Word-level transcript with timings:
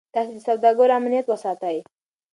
تاسي 0.13 0.33
د 0.35 0.39
سوداګرو 0.47 0.95
امنیت 0.99 1.25
وساتئ. 1.27 1.77